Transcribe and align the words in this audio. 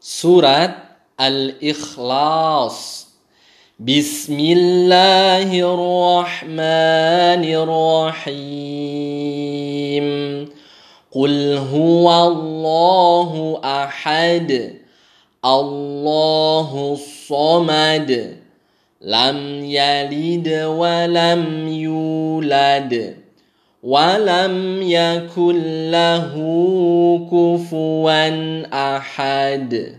سورة 0.00 0.76
الإخلاص 1.20 3.06
بسم 3.80 4.38
الله 4.38 5.50
الرحمن 5.58 7.42
الرحيم 8.38 10.06
قل 11.10 11.56
هو 11.72 12.06
الله 12.28 13.60
أحد 13.64 14.74
الله 15.44 16.94
الصمد 16.98 18.36
لم 19.02 19.64
يلد 19.64 20.48
ولم 20.66 21.68
يولد 21.68 23.16
ولم 23.82 24.82
يكن 24.82 25.90
له 25.90 26.28
كفوا 27.32 28.12
احد 28.98 29.98